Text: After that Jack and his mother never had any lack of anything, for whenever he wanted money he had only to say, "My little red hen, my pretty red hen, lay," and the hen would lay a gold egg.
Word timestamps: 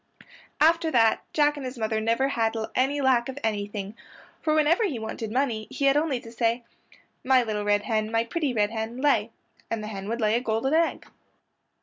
After 0.59 0.89
that 0.89 1.21
Jack 1.31 1.57
and 1.57 1.63
his 1.63 1.77
mother 1.77 2.01
never 2.01 2.29
had 2.29 2.55
any 2.73 2.99
lack 3.01 3.29
of 3.29 3.37
anything, 3.43 3.95
for 4.41 4.55
whenever 4.55 4.83
he 4.83 4.97
wanted 4.97 5.31
money 5.31 5.67
he 5.69 5.85
had 5.85 5.95
only 5.95 6.19
to 6.21 6.31
say, 6.31 6.63
"My 7.23 7.43
little 7.43 7.63
red 7.63 7.83
hen, 7.83 8.09
my 8.11 8.23
pretty 8.23 8.51
red 8.51 8.71
hen, 8.71 8.97
lay," 8.97 9.29
and 9.69 9.83
the 9.83 9.89
hen 9.89 10.09
would 10.09 10.19
lay 10.19 10.33
a 10.33 10.41
gold 10.41 10.65
egg. 10.73 11.05